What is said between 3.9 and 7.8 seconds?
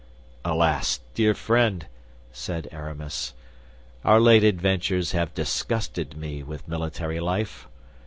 "our late adventures have disgusted me with military life.